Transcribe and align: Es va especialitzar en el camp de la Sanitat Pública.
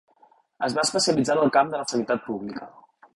Es 0.67 0.77
va 0.77 0.85
especialitzar 0.87 1.35
en 1.37 1.41
el 1.43 1.53
camp 1.57 1.69
de 1.75 1.83
la 1.83 1.85
Sanitat 1.93 2.25
Pública. 2.31 2.71